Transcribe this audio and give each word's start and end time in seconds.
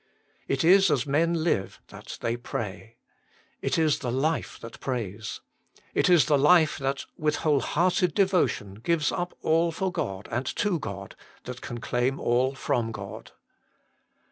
It 0.47 0.63
is 0.63 0.89
as 0.89 1.05
men 1.05 1.43
live 1.43 1.79
that 1.89 2.17
they 2.21 2.35
pray. 2.35 2.97
It 3.61 3.77
is 3.77 3.99
the 3.99 4.11
life 4.11 4.59
that 4.61 4.79
prays. 4.79 5.41
It 5.93 6.09
is 6.09 6.25
the 6.25 6.39
life 6.39 6.79
that, 6.79 7.05
with 7.19 7.35
whole 7.45 7.59
hearted 7.59 8.15
devotion, 8.15 8.79
gives 8.83 9.11
up 9.11 9.37
all 9.43 9.71
for 9.71 9.91
God 9.91 10.27
and 10.31 10.47
to 10.55 10.79
God, 10.79 11.15
that 11.43 11.61
can 11.61 11.79
claim 11.79 12.19
all 12.19 12.55
from 12.55 12.91
God. 12.91 13.33